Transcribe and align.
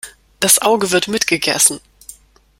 Das 0.39 0.57
Auge 0.63 0.89
wird 0.89 1.09
mitgegessen. 1.09 1.79